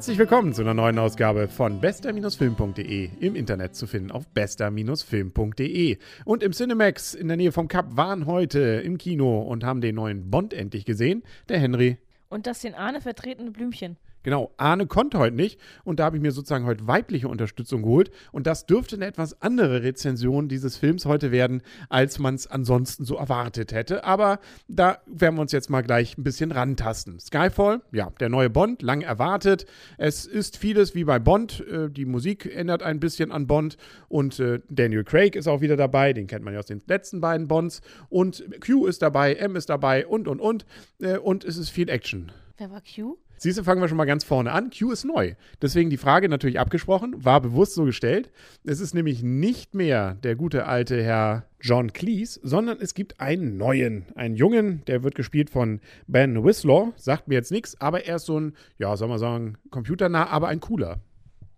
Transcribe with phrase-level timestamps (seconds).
[0.00, 5.98] Herzlich willkommen zu einer neuen Ausgabe von bester-film.de im Internet zu finden auf bester-film.de.
[6.24, 9.96] Und im Cinemax in der Nähe vom Cup waren heute im Kino und haben den
[9.96, 11.98] neuen Bond endlich gesehen, der Henry.
[12.30, 13.98] Und das den Ahne vertretene Blümchen.
[14.22, 18.10] Genau, Arne konnte heute nicht und da habe ich mir sozusagen heute weibliche Unterstützung geholt
[18.32, 23.04] und das dürfte eine etwas andere Rezension dieses Films heute werden, als man es ansonsten
[23.04, 24.04] so erwartet hätte.
[24.04, 27.18] Aber da werden wir uns jetzt mal gleich ein bisschen rantasten.
[27.18, 29.64] Skyfall, ja, der neue Bond, lang erwartet.
[29.96, 31.64] Es ist vieles wie bei Bond.
[31.66, 35.76] Äh, die Musik ändert ein bisschen an Bond und äh, Daniel Craig ist auch wieder
[35.76, 37.80] dabei, den kennt man ja aus den letzten beiden Bonds.
[38.10, 40.66] Und Q ist dabei, M ist dabei und und und.
[41.00, 42.30] Äh, und es ist viel Action.
[42.58, 43.16] Wer war Q?
[43.42, 44.68] Siehst du, fangen wir schon mal ganz vorne an.
[44.68, 45.32] Q ist neu.
[45.62, 48.30] Deswegen die Frage natürlich abgesprochen, war bewusst so gestellt.
[48.64, 53.56] Es ist nämlich nicht mehr der gute alte Herr John Cleese, sondern es gibt einen
[53.56, 56.92] neuen, einen Jungen, der wird gespielt von Ben Whistler.
[56.96, 60.48] Sagt mir jetzt nichts, aber er ist so ein, ja, soll man sagen, computernah, aber
[60.48, 61.00] ein cooler.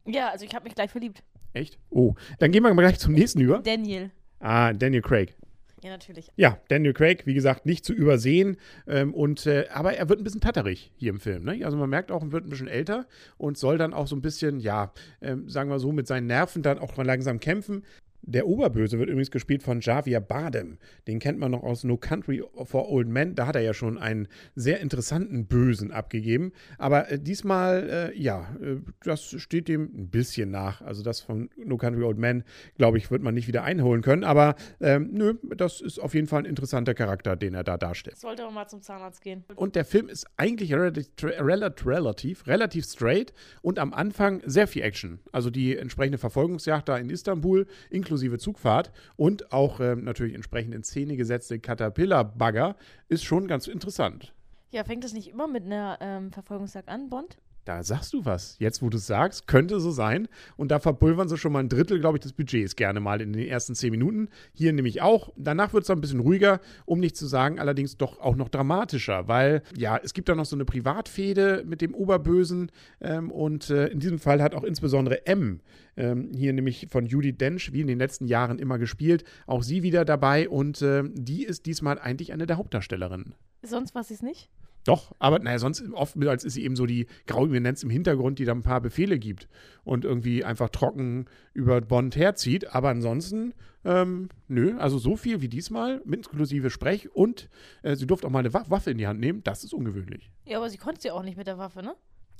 [0.07, 1.25] Ja, also ich habe mich gleich verliebt.
[1.53, 1.81] Echt?
[1.91, 3.59] Oh, dann gehen wir mal gleich zum nächsten über.
[3.59, 4.13] Daniel.
[4.39, 5.35] Ah, Daniel Craig.
[5.83, 6.31] Ja, natürlich.
[6.37, 8.57] Ja, Daniel Craig, wie gesagt, nicht zu übersehen.
[8.87, 11.45] Ähm, und, äh, aber er wird ein bisschen tatterig hier im Film.
[11.45, 11.65] Ne?
[11.65, 14.23] Also man merkt auch, er wird ein bisschen älter und soll dann auch so ein
[14.23, 17.85] bisschen, ja, ähm, sagen wir so, mit seinen Nerven dann auch mal langsam kämpfen.
[18.25, 20.79] Der Oberböse wird übrigens gespielt von Javier Bardem.
[21.09, 23.35] Den kennt man noch aus No Country for Old Men.
[23.35, 26.53] Da hat er ja schon einen sehr interessanten Bösen abgegeben.
[26.79, 30.83] Aber äh, diesmal, äh, ja, äh, das steht dem ein bisschen nach.
[30.83, 32.45] Also das von No Country for Old Men,
[32.77, 34.23] glaube ich, wird man nicht wieder einholen können.
[34.23, 38.19] Aber ähm, nö, das ist auf jeden Fall ein interessanter Charakter, den er da darstellt.
[38.19, 39.45] Sollte aber mal zum Zahnarzt gehen.
[39.57, 45.19] Und der Film ist eigentlich relativ, relativ, relativ straight und am Anfang sehr viel Action.
[45.33, 50.85] Also die entsprechende Verfolgungsjagd da in Istanbul, inklusive Zugfahrt und auch ähm, natürlich entsprechend in
[50.85, 52.77] Szene gesetzte Caterpillar-Bagger,
[53.09, 54.33] ist schon ganz interessant.
[54.71, 57.37] Ja, fängt es nicht immer mit einer ähm, Verfolgungsjagd an, Bond?
[57.65, 58.57] Da sagst du was.
[58.59, 60.27] Jetzt, wo du es sagst, könnte so sein.
[60.57, 63.33] Und da verpulvern sie schon mal ein Drittel, glaube ich, des Budgets gerne mal in
[63.33, 64.29] den ersten zehn Minuten.
[64.53, 65.33] Hier nämlich auch.
[65.37, 69.29] Danach wird es ein bisschen ruhiger, um nicht zu sagen, allerdings doch auch noch dramatischer,
[69.29, 72.73] weil ja, es gibt da noch so eine Privatfehde mit dem Oberbösen.
[73.01, 75.61] Ähm, und äh, in diesem Fall hat auch insbesondere M,
[75.97, 79.85] ähm, hier nämlich von Judy Dench, wie in den letzten Jahren immer gespielt, auch sie
[79.85, 80.49] wieder dabei.
[80.49, 83.37] Und äh, die ist diesmal eigentlich eine der Hauptdarstellerinnen.
[83.63, 84.51] Sonst war sie es nicht?
[84.85, 88.45] Doch, aber naja, sonst oftmals ist sie eben so die graue Eminenz im Hintergrund, die
[88.45, 89.49] da ein paar Befehle gibt
[89.85, 92.75] und irgendwie einfach trocken über Bond herzieht.
[92.75, 93.55] Aber ansonsten,
[93.85, 97.49] ähm, nö, also so viel wie diesmal, mit inklusive Sprech und
[97.83, 100.31] äh, sie durfte auch mal eine Waffe in die Hand nehmen, das ist ungewöhnlich.
[100.47, 101.95] Ja, aber sie konnte sie auch nicht mit der Waffe, ne?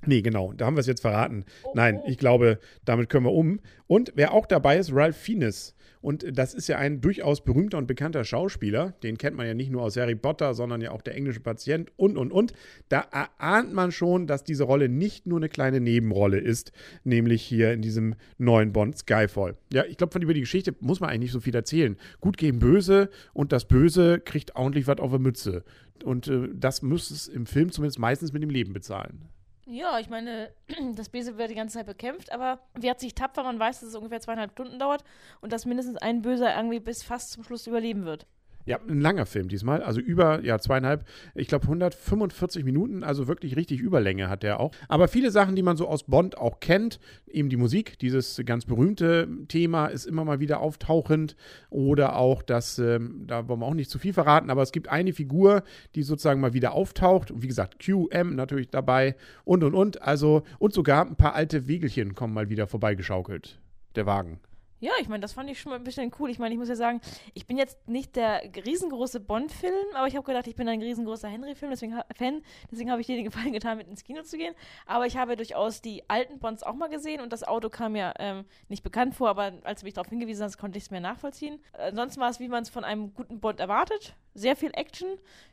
[0.05, 1.45] Nee, genau, da haben wir es jetzt verraten.
[1.63, 2.09] Oh, Nein, oh.
[2.09, 3.61] ich glaube, damit können wir um.
[3.87, 5.77] Und wer auch dabei ist, Ralph Fiennes.
[6.03, 8.95] Und das ist ja ein durchaus berühmter und bekannter Schauspieler.
[9.03, 11.91] Den kennt man ja nicht nur aus Harry Potter, sondern ja auch der englische Patient
[11.97, 12.53] und, und, und.
[12.89, 16.73] Da erahnt man schon, dass diese Rolle nicht nur eine kleine Nebenrolle ist,
[17.05, 19.57] nämlich hier in diesem neuen Bond Skyfall.
[19.73, 21.97] Ja, ich glaube, von über die Geschichte muss man eigentlich nicht so viel erzählen.
[22.21, 25.65] Gut gegen Böse und das Böse kriegt ordentlich was auf der Mütze.
[26.05, 29.29] Und äh, das muss es im Film zumindest meistens mit dem Leben bezahlen.
[29.67, 30.53] Ja, ich meine,
[30.97, 33.95] das Böse wird die ganze Zeit bekämpft, aber wehrt sich tapfer, man weiß, dass es
[33.95, 35.05] ungefähr zweieinhalb Stunden dauert
[35.41, 38.27] und dass mindestens ein Böser irgendwie bis fast zum Schluss überleben wird.
[38.65, 43.57] Ja, ein langer Film diesmal, also über ja, zweieinhalb, ich glaube 145 Minuten, also wirklich
[43.57, 44.71] richtig Überlänge hat der auch.
[44.89, 48.65] Aber viele Sachen, die man so aus Bond auch kennt, eben die Musik, dieses ganz
[48.65, 51.37] berühmte Thema ist immer mal wieder auftauchend.
[51.71, 54.89] Oder auch das, ähm, da wollen wir auch nicht zu viel verraten, aber es gibt
[54.89, 55.65] eine Figur,
[55.95, 57.31] die sozusagen mal wieder auftaucht.
[57.31, 61.67] Und wie gesagt, QM natürlich dabei und und und, also und sogar ein paar alte
[61.67, 63.59] Wegelchen kommen mal wieder vorbeigeschaukelt,
[63.97, 64.41] der Wagen.
[64.83, 66.29] Ja, ich meine, das fand ich schon mal ein bisschen cool.
[66.29, 67.01] Ich meine, ich muss ja sagen,
[67.35, 71.29] ich bin jetzt nicht der riesengroße Bond-Film, aber ich habe gedacht, ich bin ein riesengroßer
[71.29, 74.57] Henry-Film, deswegen Fan, deswegen habe ich dir den Gefallen getan, mit ins Kino zu gehen.
[74.85, 78.15] Aber ich habe durchaus die alten Bonds auch mal gesehen und das Auto kam mir
[78.19, 81.01] ähm, nicht bekannt vor, aber als du mich darauf hingewiesen hast, konnte ich es mir
[81.01, 81.61] nachvollziehen.
[81.75, 84.17] Ansonsten war es, wie man es von einem guten Bond erwartet.
[84.35, 85.09] Sehr viel Action,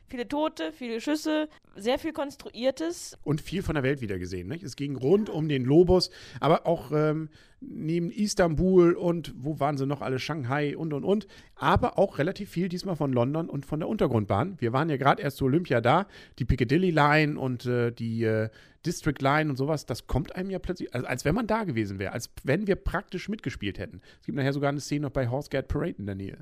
[0.06, 3.18] viele Tote, viele Schüsse, sehr viel Konstruiertes.
[3.24, 4.48] und viel von der Welt wieder gesehen.
[4.48, 4.62] Nicht?
[4.62, 6.10] Es ging rund um den Lobos,
[6.40, 7.28] aber auch ähm,
[7.60, 10.18] neben Istanbul und wo waren sie noch alle?
[10.18, 11.26] Shanghai und und und.
[11.54, 14.56] Aber auch relativ viel diesmal von London und von der Untergrundbahn.
[14.60, 16.06] Wir waren ja gerade erst zu Olympia da.
[16.38, 18.48] Die Piccadilly Line und äh, die äh,
[18.86, 21.98] District Line und sowas, das kommt einem ja plötzlich, also als wenn man da gewesen
[21.98, 24.00] wäre, als wenn wir praktisch mitgespielt hätten.
[24.20, 26.38] Es gibt nachher sogar eine Szene noch bei Horsegate Parade in der Nähe.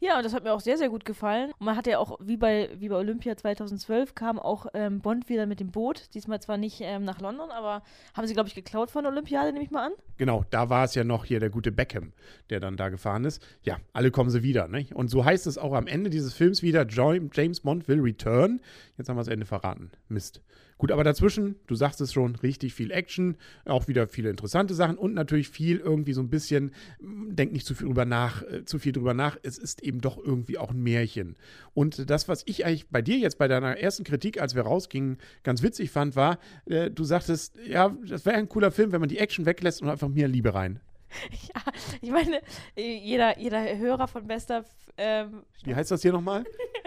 [0.00, 1.52] Ja, und das hat mir auch sehr, sehr gut gefallen.
[1.58, 5.28] Und man hatte ja auch, wie bei, wie bei Olympia 2012, kam auch ähm, Bond
[5.28, 6.14] wieder mit dem Boot.
[6.14, 7.82] Diesmal zwar nicht ähm, nach London, aber
[8.14, 9.92] haben sie, glaube ich, geklaut von der Olympiade, nehme ich mal an.
[10.18, 12.12] Genau, da war es ja noch hier der gute Beckham,
[12.50, 13.42] der dann da gefahren ist.
[13.62, 14.68] Ja, alle kommen sie wieder.
[14.68, 14.94] Nicht?
[14.94, 18.60] Und so heißt es auch am Ende dieses Films wieder, James Bond will return.
[18.96, 19.90] Jetzt haben wir das Ende verraten.
[20.08, 20.40] Mist.
[20.78, 24.98] Gut, aber dazwischen, du sagst es schon, richtig viel Action, auch wieder viele interessante Sachen
[24.98, 28.64] und natürlich viel irgendwie so ein bisschen, mm, denk nicht zu viel drüber nach, äh,
[28.64, 29.38] zu viel drüber nach.
[29.42, 31.36] Es ist eben doch irgendwie auch ein Märchen.
[31.72, 35.16] Und das, was ich eigentlich bei dir jetzt bei deiner ersten Kritik, als wir rausgingen,
[35.44, 39.08] ganz witzig fand, war, äh, du sagtest, ja, das wäre ein cooler Film, wenn man
[39.08, 40.80] die Action weglässt und einfach mehr Liebe rein.
[41.54, 41.62] Ja,
[42.00, 42.40] ich meine,
[42.76, 44.64] jeder, jeder Hörer von Bester.
[44.98, 46.44] Ähm, Wie heißt das hier nochmal?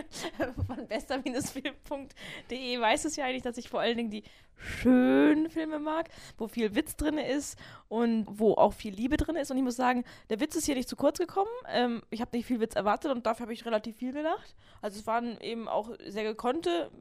[0.68, 4.24] von bester-film.de weiß es ja eigentlich, dass ich vor allen Dingen die
[4.56, 7.58] schönen Filme mag, wo viel Witz drin ist
[7.88, 9.52] und wo auch viel Liebe drin ist.
[9.52, 11.50] Und ich muss sagen, der Witz ist hier nicht zu kurz gekommen.
[11.68, 14.56] Ähm, ich habe nicht viel Witz erwartet und dafür habe ich relativ viel gedacht.
[14.82, 16.92] Also es waren eben auch sehr gekonnte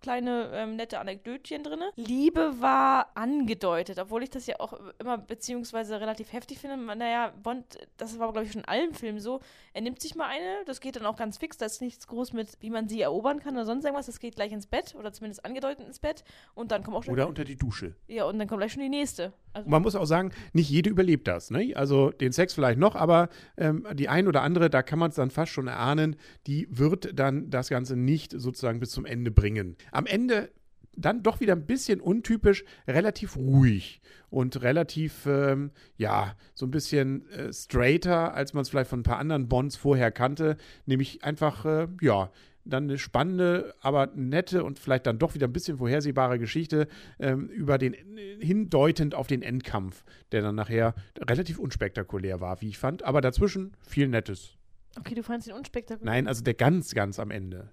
[0.00, 1.80] kleine ähm, nette Anekdötchen drin.
[1.96, 6.76] Liebe war angedeutet, obwohl ich das ja auch immer beziehungsweise relativ heftig finde.
[6.76, 9.40] Naja, Bond, das war glaube ich schon in allen Filmen so.
[9.72, 11.56] Er nimmt sich mal eine, das geht dann auch ganz fix.
[11.56, 14.06] Da ist nichts groß mit, wie man sie erobern kann oder sonst irgendwas.
[14.06, 16.24] Das geht gleich ins Bett oder zumindest angedeutet ins Bett
[16.54, 17.14] und dann kommt auch schon.
[17.14, 17.94] Oder unter die Dusche.
[18.06, 19.32] Ja, und dann kommt gleich schon die nächste.
[19.58, 21.50] Also man muss auch sagen, nicht jede überlebt das.
[21.50, 21.72] Ne?
[21.74, 25.16] Also den Sex vielleicht noch, aber ähm, die ein oder andere, da kann man es
[25.16, 26.16] dann fast schon erahnen,
[26.46, 29.76] die wird dann das Ganze nicht sozusagen bis zum Ende bringen.
[29.92, 30.50] Am Ende
[30.98, 34.00] dann doch wieder ein bisschen untypisch, relativ ruhig
[34.30, 39.04] und relativ, ähm, ja, so ein bisschen äh, straighter, als man es vielleicht von ein
[39.04, 40.56] paar anderen Bonds vorher kannte.
[40.86, 42.30] Nämlich einfach, äh, ja,
[42.68, 46.88] dann eine spannende, aber nette und vielleicht dann doch wieder ein bisschen vorhersehbare Geschichte
[47.18, 47.94] ähm, über den,
[48.40, 53.02] hindeutend auf den Endkampf, der dann nachher relativ unspektakulär war, wie ich fand.
[53.02, 54.56] Aber dazwischen viel Nettes.
[54.98, 56.12] Okay, du fandest ihn unspektakulär?
[56.12, 57.70] Nein, also der ganz, ganz am Ende.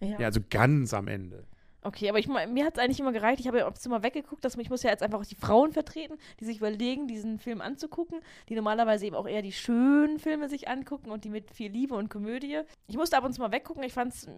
[0.00, 1.46] Ja, ja also ganz am Ende.
[1.86, 3.38] Okay, aber ich, mir hat es eigentlich immer gereicht.
[3.38, 5.72] Ich habe ja aufs immer weggeguckt, dass ich muss ja jetzt einfach auch die Frauen
[5.72, 10.48] vertreten, die sich überlegen, diesen Film anzugucken, die normalerweise eben auch eher die schönen Filme
[10.48, 12.62] sich angucken und die mit viel Liebe und Komödie.
[12.88, 13.84] Ich musste ab und zu mal weggucken.
[13.84, 14.28] Ich fand es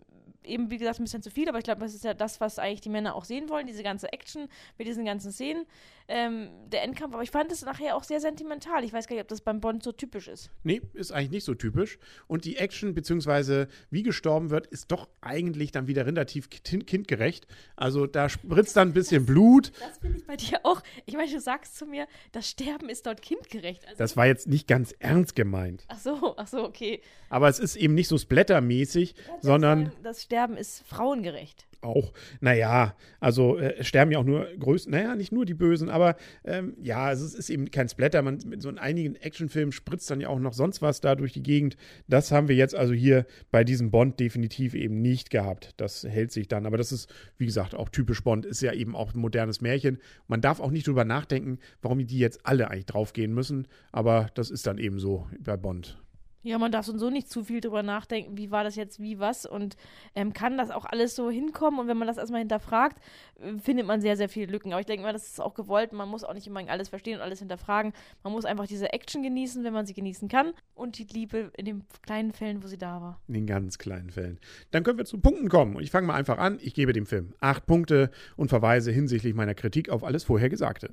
[0.45, 2.59] eben, wie gesagt, ein bisschen zu viel, aber ich glaube, das ist ja das, was
[2.59, 5.67] eigentlich die Männer auch sehen wollen, diese ganze Action mit diesen ganzen Szenen
[6.09, 7.15] ähm, der Endkampf.
[7.15, 8.83] Aber ich fand es nachher auch sehr sentimental.
[8.85, 10.51] Ich weiß gar nicht, ob das beim Bond so typisch ist.
[10.65, 11.99] Nee, ist eigentlich nicht so typisch.
[12.27, 17.38] Und die Action, beziehungsweise wie gestorben wird, ist doch eigentlich dann wieder relativ kindgerecht.
[17.77, 19.73] Also da spritzt dann ein bisschen Blut.
[19.81, 20.83] Das finde ich bei dir auch.
[21.07, 23.87] Ich meine, du sagst zu mir, das Sterben ist dort kindgerecht.
[23.87, 25.85] Also das war jetzt nicht ganz ernst gemeint.
[25.89, 27.01] Ach so, ach so, okay.
[27.31, 29.87] Aber es ist eben nicht so splattermäßig, sondern.
[29.87, 35.15] Sagen, das Sterben ist frauengerecht auch, naja, also äh, sterben ja auch nur größten, naja,
[35.15, 38.23] nicht nur die Bösen, aber ähm, ja, also es ist eben kein Splatter.
[38.23, 41.33] Man, mit so in einigen Actionfilmen spritzt dann ja auch noch sonst was da durch
[41.33, 41.77] die Gegend.
[42.09, 45.75] Das haben wir jetzt also hier bei diesem Bond definitiv eben nicht gehabt.
[45.77, 46.67] Das hält sich dann.
[46.67, 49.99] Aber das ist, wie gesagt, auch typisch Bond, ist ja eben auch ein modernes Märchen.
[50.27, 53.69] Man darf auch nicht drüber nachdenken, warum die jetzt alle eigentlich draufgehen müssen.
[53.93, 55.99] Aber das ist dann eben so bei Bond.
[56.43, 59.45] Ja, man darf so nicht zu viel drüber nachdenken, wie war das jetzt, wie was
[59.45, 59.77] und
[60.15, 61.81] ähm, kann das auch alles so hinkommen.
[61.81, 63.01] Und wenn man das erstmal hinterfragt,
[63.41, 64.73] äh, findet man sehr, sehr viele Lücken.
[64.73, 65.93] Aber ich denke mal, das ist auch gewollt.
[65.93, 67.93] Man muss auch nicht immer alles verstehen und alles hinterfragen.
[68.23, 70.53] Man muss einfach diese Action genießen, wenn man sie genießen kann.
[70.75, 73.21] Und die Liebe in den kleinen Fällen, wo sie da war.
[73.27, 74.39] In den ganz kleinen Fällen.
[74.71, 75.75] Dann können wir zu Punkten kommen.
[75.75, 76.59] Und ich fange mal einfach an.
[76.63, 80.91] Ich gebe dem Film acht Punkte und verweise hinsichtlich meiner Kritik auf alles vorher Gesagte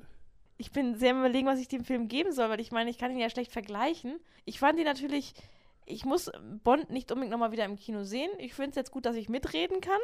[0.58, 3.10] ich bin sehr überlegen, was ich dem Film geben soll, weil ich meine, ich kann
[3.10, 4.18] ihn ja schlecht vergleichen.
[4.44, 5.34] Ich fand ihn natürlich,
[5.84, 6.30] ich muss
[6.64, 8.30] Bond nicht unbedingt nochmal wieder im Kino sehen.
[8.38, 10.00] Ich finde es jetzt gut, dass ich mitreden kann.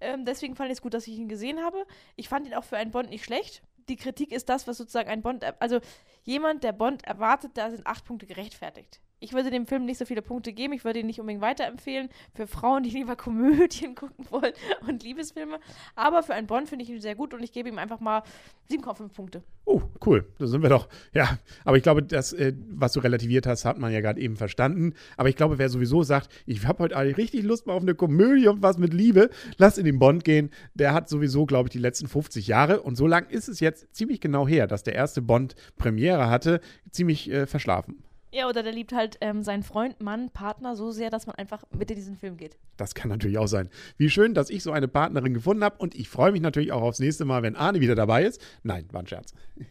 [0.00, 1.86] Ähm, deswegen fand ich es gut, dass ich ihn gesehen habe.
[2.16, 3.62] Ich fand ihn auch für einen Bond nicht schlecht.
[3.88, 5.80] Die Kritik ist das, was sozusagen ein Bond, also
[6.22, 9.00] jemand, der Bond erwartet, da sind acht Punkte gerechtfertigt.
[9.24, 10.74] Ich würde dem Film nicht so viele Punkte geben.
[10.74, 12.10] Ich würde ihn nicht unbedingt weiterempfehlen.
[12.34, 14.52] Für Frauen, die lieber Komödien gucken wollen
[14.86, 15.60] und Liebesfilme.
[15.96, 18.22] Aber für einen Bond finde ich ihn sehr gut und ich gebe ihm einfach mal
[18.70, 19.42] 7,5 Punkte.
[19.64, 20.26] Oh, cool.
[20.38, 20.90] Da sind wir doch.
[21.14, 24.36] Ja, aber ich glaube, das, äh, was du relativiert hast, hat man ja gerade eben
[24.36, 24.92] verstanden.
[25.16, 27.94] Aber ich glaube, wer sowieso sagt, ich habe heute eigentlich richtig Lust mal auf eine
[27.94, 30.50] Komödie und was mit Liebe, lass in den Bond gehen.
[30.74, 33.94] Der hat sowieso, glaube ich, die letzten 50 Jahre und so lang ist es jetzt
[33.94, 38.04] ziemlich genau her, dass der erste Bond Premiere hatte, ziemlich äh, verschlafen.
[38.34, 41.62] Ja, oder der liebt halt ähm, seinen Freund, Mann, Partner so sehr, dass man einfach
[41.70, 42.56] mit in diesen Film geht.
[42.76, 43.70] Das kann natürlich auch sein.
[43.96, 46.82] Wie schön, dass ich so eine Partnerin gefunden habe und ich freue mich natürlich auch
[46.82, 48.40] aufs nächste Mal, wenn Arne wieder dabei ist.
[48.64, 49.34] Nein, war ein Scherz.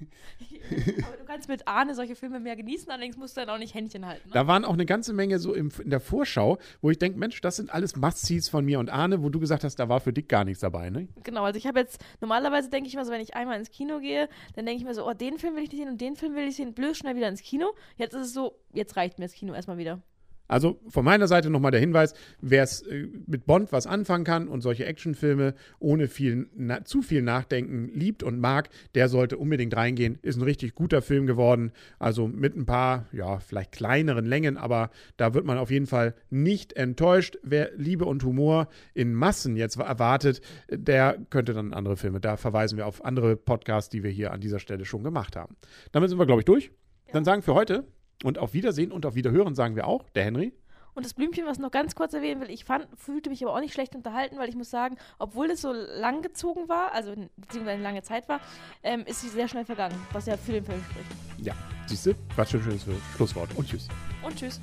[0.70, 3.74] Aber du kannst mit Arne solche Filme mehr genießen, allerdings musst du dann auch nicht
[3.74, 4.30] Händchen halten.
[4.30, 4.34] Ne?
[4.34, 7.42] Da waren auch eine ganze Menge so im, in der Vorschau, wo ich denke, Mensch,
[7.42, 10.14] das sind alles Must-Sees von mir und Arne, wo du gesagt hast, da war für
[10.14, 11.10] dich gar nichts dabei, ne?
[11.24, 14.00] Genau, also ich habe jetzt, normalerweise denke ich mal so, wenn ich einmal ins Kino
[14.00, 16.16] gehe, dann denke ich mir so, oh, den Film will ich nicht sehen und den
[16.16, 17.74] Film will ich sehen, blöd schnell wieder ins Kino.
[17.98, 20.02] Jetzt ist es so, jetzt reicht mir das Kino erstmal wieder.
[20.48, 24.48] Also von meiner Seite nochmal der Hinweis, wer es äh, mit Bond was anfangen kann
[24.48, 29.76] und solche Actionfilme ohne viel, na, zu viel Nachdenken liebt und mag, der sollte unbedingt
[29.76, 30.20] reingehen.
[30.22, 31.72] Ist ein richtig guter Film geworden.
[31.98, 36.14] Also mit ein paar, ja, vielleicht kleineren Längen, aber da wird man auf jeden Fall
[36.30, 37.38] nicht enttäuscht.
[37.42, 42.20] Wer Liebe und Humor in Massen jetzt erwartet, der könnte dann andere Filme.
[42.20, 45.56] Da verweisen wir auf andere Podcasts, die wir hier an dieser Stelle schon gemacht haben.
[45.94, 46.66] Damit sind wir, glaube ich, durch.
[47.08, 47.14] Ja.
[47.14, 47.86] Dann sagen für heute
[48.24, 50.54] und auf Wiedersehen und auf Wiederhören sagen wir auch, der Henry.
[50.96, 53.56] Und das Blümchen, was ich noch ganz kurz erwähnen will, ich fand, fühlte mich aber
[53.56, 57.16] auch nicht schlecht unterhalten, weil ich muss sagen, obwohl es so lang gezogen war, also
[57.36, 58.40] beziehungsweise eine lange Zeit war,
[58.84, 61.10] ähm, ist sie sehr schnell vergangen, was ja für den Film spricht.
[61.40, 61.56] Ja,
[61.88, 63.50] siehst du, was für ein schönes Schlusswort.
[63.56, 63.88] Und tschüss.
[64.24, 64.62] Und tschüss.